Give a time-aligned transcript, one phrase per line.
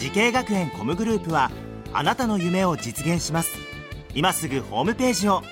[0.00, 1.50] 滋慶学園 COMグループは
[1.92, 3.50] あなたの夢を実現します。
[4.14, 5.42] 今すぐホームページを。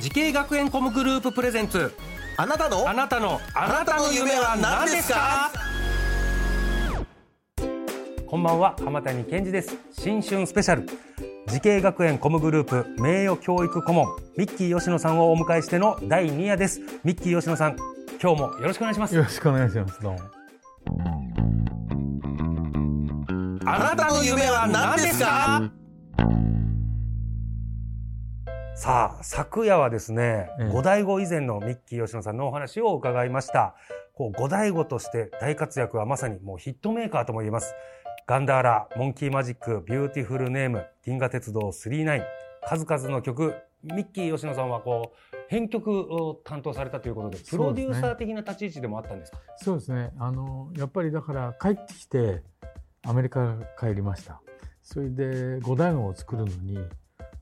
[0.00, 1.92] 滋慶学園 COMグループ presents。
[2.36, 2.88] あなたの？
[2.88, 3.40] あなたの。
[3.56, 5.50] あなたの夢は何ですか？
[8.24, 8.76] こんばんは。
[8.84, 9.76] 浜谷健二です。
[9.90, 10.86] 新春スペシャル。
[11.48, 14.06] 滋慶学園 COMグループ名誉教育顧問
[14.38, 16.80] ミッキー吉野さんをお迎えしての第2夜です。
[17.02, 17.76] ミッキー吉野さん
[18.22, 19.16] 今日もよろしくお願いします。
[19.16, 20.00] よろしくお願いします。
[20.00, 21.23] どうも。
[23.66, 25.70] あなたの夢は何ですか？
[28.76, 30.70] さあ昨夜はですね、ええ。
[30.70, 33.74] 五醍醐以前のミッキー吉野さんのお話を伺いました。
[34.14, 37.74] こう五醍醐として大活躍はまさにもうヒットメーカーとも言えます。
[38.26, 42.22] ガンダーラ、モンキーマジック、ビューティフルネーム、銀河鉄道39、
[42.66, 49.38] 数々の曲、ミッキー吉野さんはこう、編曲を担当されたということで、プロデューサー的な立ち位置でもあったんですか？
[49.56, 50.10] そうですね。
[50.18, 52.42] あの、やっぱりだから帰ってきて、
[53.06, 54.40] アメリカ帰りました。
[54.82, 56.74] それで、五大悟を作るのに、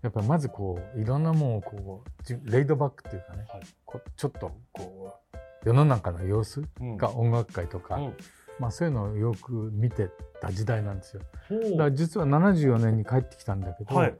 [0.02, 8.16] やっぱりまずこう、いろんなものをこう、じレイドバックっていうかね、はいこうちょっとこう、世の中の様子うんが音楽界とか、うん
[8.58, 11.22] まあそういうのをよく見てた時代なんですよ。
[11.50, 14.14] だから実は74年に帰ってきたんだけど、はい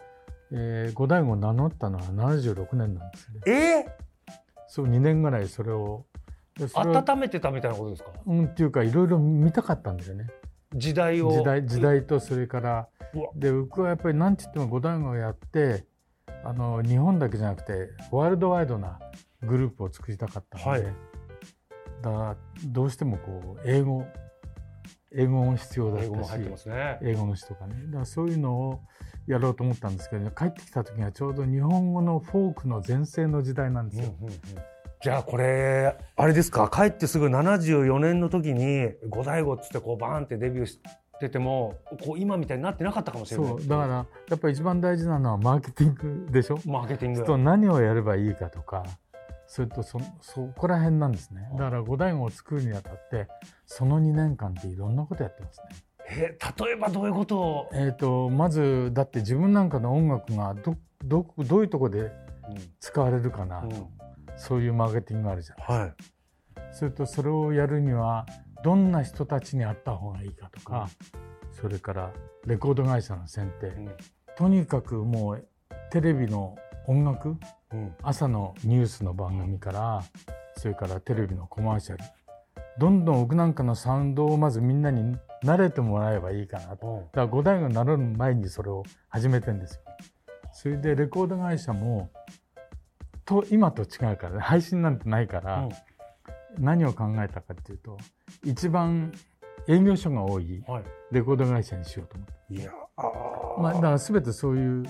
[0.53, 3.41] えー五大悟を名乗ったのは76年なんですよね。
[3.47, 3.87] え
[4.69, 6.07] そう、2年ぐらいそれを。
[6.75, 8.11] 温めてたみたいなことですか？
[8.27, 10.27] うん、っていうかいろいろ見たかったんだよね
[10.75, 11.33] 時代を。
[11.33, 12.89] 時代時代とそれから
[13.35, 15.85] で僕はやっぱり何て言っても五代をやって
[16.45, 18.99] あの日本だけじゃなくてワールドワイドな
[19.43, 20.95] グループを作りたかったので、はい
[22.03, 24.05] だからどうしてもこう英語
[25.15, 26.25] 英語も必要だった
[26.57, 26.99] しね。
[27.03, 28.81] 英語の詩とかねだからそういうのを
[29.29, 34.17] やろうと思ったんですけど、帰ってきた時にはちょうど日本語のフォークの全盛の時代なんですよ。
[35.03, 36.71] じゃあこれあれですか？
[36.73, 40.79] 帰ってすぐ74年の時に五醍醐っつってこうバーンってデビューし
[41.19, 41.75] てても
[42.05, 43.49] こう今みたいになってなかったかもしれない。
[43.49, 45.95] そうだからやっぱり一番大事なのはマーケティン
[46.27, 46.59] グでしょ？
[46.67, 47.25] マーケティング。
[47.25, 48.85] と何をやればいいかとか
[49.49, 51.49] それとそそこら辺なんですね。
[51.59, 53.27] だから五代醐を作るにあたって
[53.67, 55.77] その2年間っていろんなことやってますね。
[56.11, 57.39] え例えばどういうこと？
[57.41, 62.13] を、えー、とまずだって自分なんかの音楽がどどどういうとこで
[62.79, 63.87] 使われるかなと、うん
[64.37, 65.95] そういうマーケティングがあるじゃないはい。
[66.73, 68.27] それとそれをやるには
[68.65, 70.89] どんな人たちに会った方がいいかとか、
[71.51, 72.13] それから
[72.47, 73.91] レコード会社の選定、うん。
[74.37, 75.49] とにかくもう
[75.91, 76.57] テレビの
[76.87, 77.37] 音楽
[77.73, 77.95] うん。
[78.03, 80.03] 朝のニュースの番組から
[80.57, 82.05] それからテレビのコマーシャル
[82.79, 87.09] どんどん僕なんかのサウンドをまずみんなに慣れてもらえばいいかなと。
[87.13, 89.81] だから五代がなる前にそれを始めてんですよ。
[90.53, 92.11] それでレコード会社も
[93.25, 94.41] と今と違うからね。
[94.41, 95.69] 配信なんてないから、
[96.59, 97.99] 何を考えたかっていうと
[98.45, 99.13] 一番
[99.69, 100.85] 営業所が多いはい。
[101.11, 103.63] レコード会社にしようと思って、いやあー。
[103.63, 104.85] まあ、だから全てそういう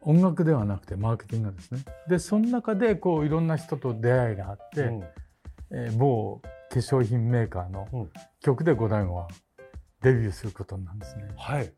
[0.00, 1.84] 音楽ではなくてマーケティングですね。
[2.08, 5.02] でその中でこういろんな人と出会いがあって、うん。
[5.70, 8.10] えー某化粧品メーカーのうん。
[8.40, 9.28] 曲で五代醐は
[10.02, 11.24] デビューすることになるんですね。
[11.36, 11.72] はい。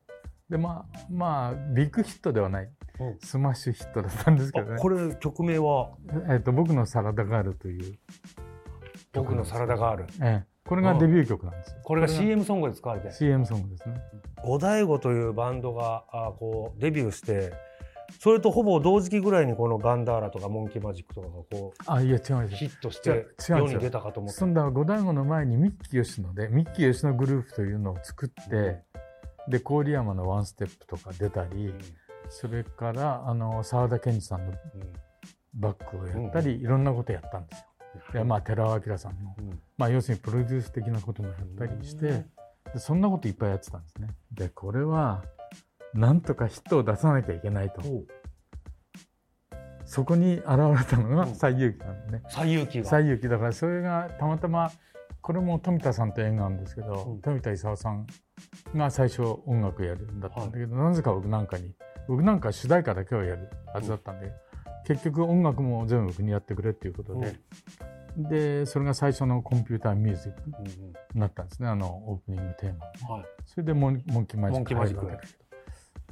[0.48, 2.71] でまあまあビッグヒットではない、うん
[3.20, 4.74] スマッシュヒットだったんですけどね。
[4.74, 5.90] あこれ曲名は？
[6.28, 7.98] えーと僕のサラダガールという、
[9.12, 10.06] 「僕のサラダガール。
[10.20, 13.96] えーこれがデビュー曲なんですよ。」これが CM ソングで使われて CM ソングですね。
[14.44, 17.52] 五醍醐というバンドがあこうデビューして
[18.20, 24.38] それとほぼ同時期ぐらいにこのガンダーラとかモンキーマジックとかがこあいや違うんうですヒットして世に出たかと思って。
[24.38, 28.82] そんな五代醐の前にミッキー吉野でミッキー吉野グループというのを作って、
[29.48, 31.74] で郡山のワンステップとか出たり、
[32.28, 34.52] それからあの沢田研二さんの
[35.54, 37.66] バックをやったり、いろんなことやったんですよ。
[38.12, 39.60] でまあ寺尾明さんの、うん。
[39.76, 42.24] まあ、要するにプロデュース的なこともやったりして、
[42.72, 44.08] でそんなこといっぱいやってたんですね。
[44.32, 45.24] でこれは
[45.92, 47.82] なんとかヒットを出さなきゃいけないと。
[49.84, 50.46] そこに現れ
[50.88, 51.34] たのがうん。
[51.34, 52.22] 西遊記なんでね。
[52.28, 52.84] 西遊記が。
[52.84, 54.70] 西遊記だからそれがたまたま
[55.20, 57.20] これも富田さんと縁があるんですけど、うん。
[57.20, 58.06] 富田勲さん
[58.76, 61.74] が最初音楽やるんだったんだけど、なぜか僕なんかに
[62.08, 64.32] 僕なんか主題歌だけをやるはずだったんで、
[64.86, 67.36] 結局音楽も全部僕にやってくれっていうことで、
[68.16, 73.14] で、それが最初のコンピューターミュージックうんうんになったんですね、あの、オープニングテーマ。
[73.14, 73.24] はい。
[73.47, 75.32] それでモンモンキーマジック入るわけだけど。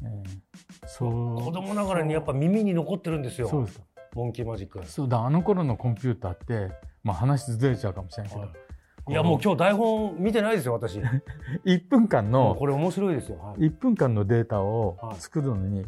[0.05, 1.43] ええそう。
[1.43, 3.49] 子供ながらにやっぱ耳に残ってるんですよ。
[3.49, 3.85] そうですか。
[4.15, 4.85] モンキーマジック。
[4.87, 8.51] そうだ、あの頃のコンピューターって、まあ話ずれちゃうかもしれないけど、はい
[9.09, 11.01] いやもう今日台本見てないですよ私。
[11.65, 13.39] 1分間の、これ面白いですよ。
[13.39, 15.87] はい1分間のデータをはい作るのに、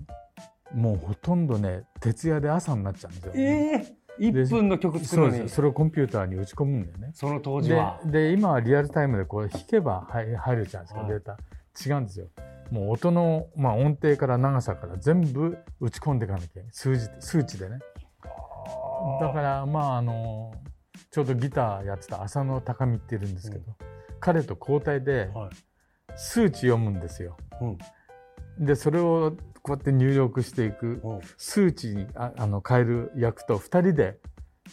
[0.75, 3.32] もうほとんどね、徹夜で朝になっちゃうんですよ。
[3.37, 5.55] ええ一分の曲作るのにそうです。
[5.55, 7.11] それをコンピューターに打ち込むんだよね。
[7.14, 8.00] その当時では。
[8.05, 11.38] で、今はリアルタイムでこう弾けば入入るじゃないですか、はいデータ。
[11.87, 12.26] 違うんですよ。
[12.70, 16.69] もう音の、まあ、音程から長さから全部打ち込んでいかなきゃいけない。
[16.70, 17.78] 数字で、数値でね。
[19.20, 20.52] だから、まあ、あの、
[21.11, 23.75] ちょうどギターやってた浅野高見っているんですけど、
[24.21, 25.51] 彼と交代ではい
[26.17, 27.37] 数値読むんですよ。
[27.61, 27.79] うん
[28.59, 31.01] で、それをこうやって入力していく。
[31.03, 34.19] うん数値にああの変える役と二人で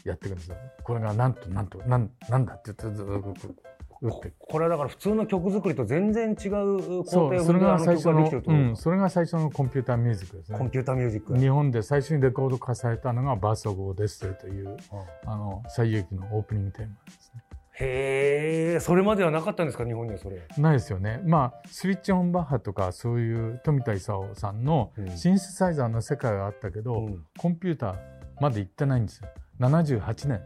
[0.03, 0.57] やっていくんですよ。
[0.83, 3.55] これがなんとなんとなんなんだって言ってずっと
[4.01, 4.33] 打って。
[4.39, 10.53] これはだから普通の曲作りと全然違う工程それが最初のであの曲ができてるってこうん、それが最初のコンピューターミュージックですね。
[10.53, 11.37] かコンピューターミュージック。
[11.37, 14.77] 日本で最初にレコード化されたのがバーソゴーデステルという、
[15.25, 17.43] あの、最遊記のオープニングテーマですね。
[17.79, 19.85] へえ、それまではなかったんですか？
[19.85, 20.41] 日本にはそれ。
[20.57, 21.21] ないですよね。
[21.25, 27.95] まあ、スイッチオンバッハとか、そういう富田勲さんのうんシンセサイザーの世界はあったけど、うんコンピューター
[28.41, 29.27] まで行ってないんですよ。
[29.59, 30.41] 78年。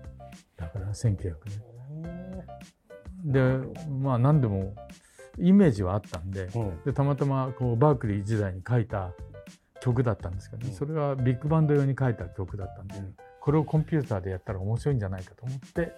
[0.57, 1.70] だから1900年。
[3.23, 3.41] で、
[4.01, 4.75] まあ何でも
[5.37, 6.83] イメージはあったんで、うん。
[6.83, 9.11] でたまたまこうバークリー時代に書いた
[9.81, 10.69] 曲だったんですけど、ね。
[10.69, 10.75] うん。
[10.75, 13.15] それはビッグバンド用に書いた曲だったんで、うん。
[13.39, 15.91] これをコンピューターでやったら面白いんじゃないかと思って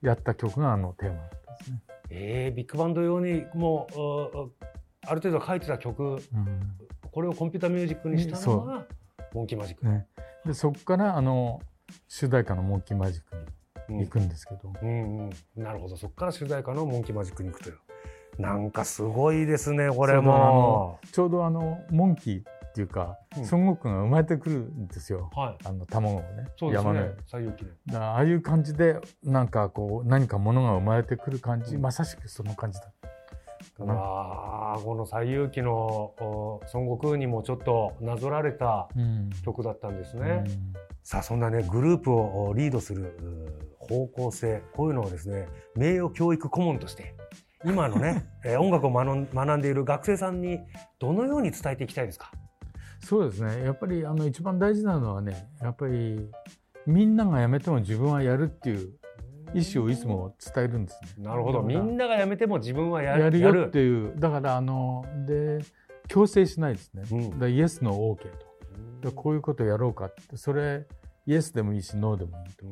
[0.00, 1.82] やった曲があのテーマだったんですね。
[2.10, 4.64] えー、ビッグバンド用にもう
[5.06, 6.20] ある程度書いてた曲うん。
[7.12, 8.86] これをコンピューターミュージックにしたのが
[9.34, 9.84] モンキーマジック。
[9.84, 10.06] ね、
[10.44, 11.60] でそこからあの
[12.08, 13.36] 主題歌の「モンキーマジック」
[13.98, 15.96] 行くんですけど、うんうん、なるほど。
[15.96, 17.78] そこから主題歌の「モンキーマジック」に行くという。
[18.38, 20.98] なんかすごいですねこれも。
[21.12, 23.42] ちょうどあのモンキーっていうか、うん。
[23.42, 25.30] 孫悟空が生まれてくるんですよ。
[25.34, 25.66] はい。
[25.66, 26.46] あの卵をね。
[26.56, 26.88] そうですね。
[26.88, 27.14] 山の上に。
[27.26, 31.82] 西遊記ねだからああいう感じでなんかこう何かものが生まれてくる感じ、うん。
[31.82, 32.86] まさしくその感じだ
[33.76, 33.94] かな。
[33.94, 39.30] あーこの西遊記のお孫悟空にもちょっとなぞられたうん。
[39.44, 40.46] 曲だったんですうね、ん
[41.10, 47.16] さあそんなねグループをおリードするう方向性こういうのをですね名誉教育顧問として
[47.64, 50.60] 今のね、 えー音楽を学んでいる学生さんに
[51.00, 52.30] どのように伝えていきたいですか？
[53.00, 53.64] そうですね。
[53.64, 56.30] やっぱりあの一番大事なのはねやっぱり
[56.86, 58.92] みんながやめても自分はやるっていう
[59.52, 61.24] 意思をいつも伝えるんですね。
[61.24, 61.60] なるほど。
[61.62, 62.14] みんなが。
[62.14, 65.58] やめても自分はややるよっていうだからあので
[66.06, 67.02] 強制しないですね。
[67.10, 67.38] うん。
[67.40, 68.30] だイエスノー OK
[69.02, 70.36] とでこういうことやろうかって。
[70.36, 70.86] それ
[71.30, 72.66] イエスでもいいしノーでもいいと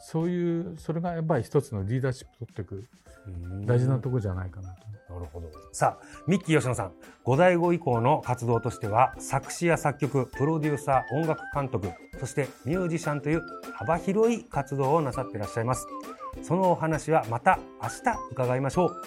[0.00, 2.84] そういうそれがやっぱり一つのリーダーシップ取っていく
[3.26, 5.12] うん大事なところじゃないかなと。
[5.12, 5.50] なるほど。
[5.72, 6.92] さあ、ミッキー吉野さん、
[7.24, 13.42] ゴダイゴ以降の活動としては、作詞や作曲、プロデューサー、音楽監督、そしてミュージシャンという
[13.74, 15.86] 幅広い活動をなさっていらっしゃいます。
[16.42, 19.02] そのお話はまた明日伺いましょう。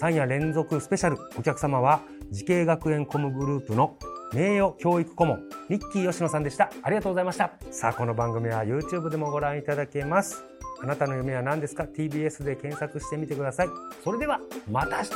[0.00, 2.00] 3夜連続スペシャル、お客様は、
[2.30, 3.96] 滋慶学園 COMグループの
[4.32, 6.70] 名誉教育顧問、ミッキー吉野さんでした。
[6.82, 7.52] ありがとうございました。
[7.70, 10.44] さあ、この番組は YouTube でもご覧いただけます。
[10.80, 13.68] あなたの夢は何ですか ?TBS で検索してみてください。
[14.04, 14.40] それでは、
[14.70, 15.14] また明日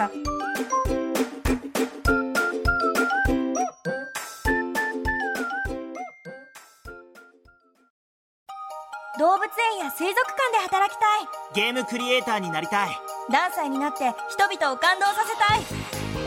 [9.19, 12.88] 動物園や水族館で働きたいゲームクリエイターになりたい
[13.28, 15.81] 何歳になって人々を感動させたい